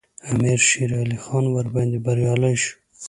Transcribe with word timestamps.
امیر 0.29 0.59
شېرعلي 0.69 1.17
خان 1.23 1.45
ورباندې 1.49 1.99
بریالی 2.05 2.55
شو. 2.63 2.73